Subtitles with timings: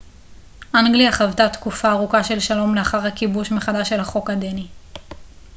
[0.75, 4.67] אנגליה חוותה תקופה ארוכה של שלום לאחר הכיבוש מחדש של החוק הדני